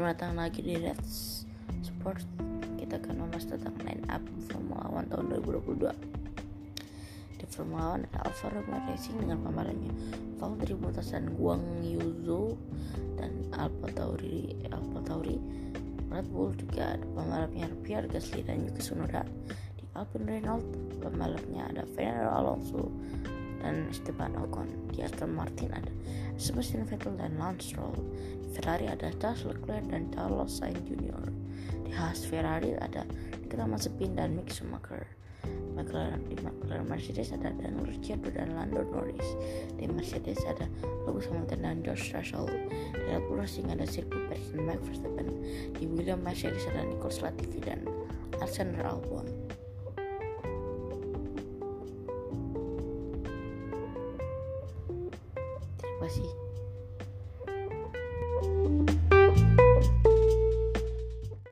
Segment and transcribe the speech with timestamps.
[0.00, 0.96] Selamat lagi di Red
[1.84, 2.24] Sport
[2.80, 8.48] Kita akan membahas tentang line up Formula One tahun 2022 Di Formula One ada Alfa
[8.48, 9.92] Romeo Racing dengan pembalapnya
[10.40, 12.56] Valtteri Bottas dan Guang Yuzo.
[13.20, 15.36] Dan Alfa Tauri Alfa Tauri
[16.08, 19.20] Red Bull juga ada pembalapnya Pierre Gasly dan Yuki Tsunoda.
[19.76, 20.64] Di Alpine Renault
[21.04, 22.88] pembalapnya ada Fernando Alonso
[23.60, 24.64] dan Esteban Ocon.
[24.96, 25.92] Di Aston Martin ada
[26.40, 27.92] Sebastian Vettel dan Lance Stroll.
[28.56, 31.28] Ferrari ada Charles Leclerc dan Carlos Sainz Jr.
[31.84, 33.04] di Haas Ferrari ada
[33.44, 35.04] Nikita Mazepin dan Mick Schumacher.
[35.76, 39.36] McLaren di McLaren Mercedes ada Daniel Ricciardo dan Lando Norris.
[39.76, 40.64] Di Mercedes ada
[41.04, 42.48] Lewis Hamilton dan George Russell.
[42.48, 45.28] Di Red Bull Racing ada Sergio Perez dan Max Verstappen.
[45.76, 47.84] Di William Mercedes ada Nicolas Latifi dan
[48.40, 49.28] Alexander Albon
[56.02, 56.22] 越し